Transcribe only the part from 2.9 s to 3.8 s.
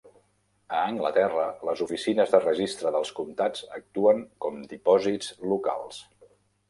dels comtats